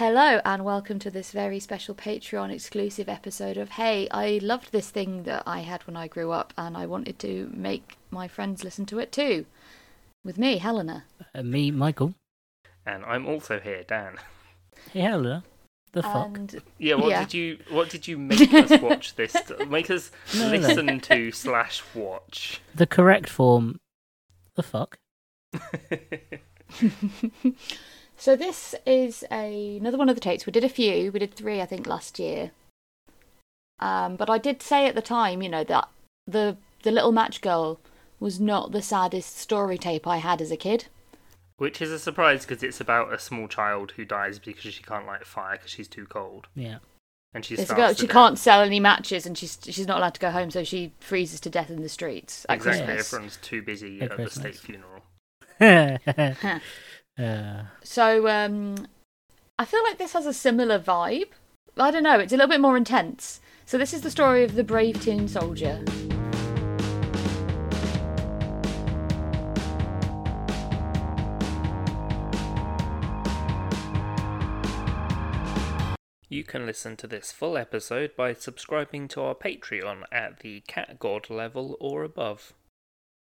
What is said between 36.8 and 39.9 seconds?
the little match girl was not the saddest story